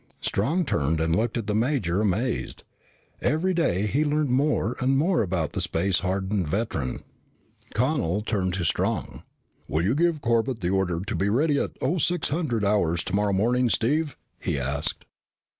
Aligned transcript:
Strong 0.19 0.65
turned 0.65 0.99
and 0.99 1.15
looked 1.15 1.37
at 1.37 1.45
the 1.45 1.53
major, 1.53 2.01
amazed. 2.01 2.63
Every 3.21 3.53
day 3.53 3.85
he 3.85 4.03
learned 4.03 4.31
more 4.31 4.75
and 4.79 4.97
more 4.97 5.21
about 5.21 5.51
the 5.51 5.61
space 5.61 5.99
hardened 5.99 6.49
veteran. 6.49 7.03
Connel 7.75 8.21
turned 8.21 8.55
to 8.55 8.65
Strong. 8.65 9.21
"Will 9.67 9.83
you 9.83 9.93
give 9.93 10.19
Corbett 10.19 10.61
the 10.61 10.71
order 10.71 11.01
to 11.01 11.15
be 11.15 11.29
ready 11.29 11.59
at 11.59 11.77
0600 11.83 12.65
hours 12.65 13.03
tomorrow 13.03 13.31
morning, 13.33 13.69
Steve?" 13.69 14.17
he 14.39 14.57
asked. 14.57 15.05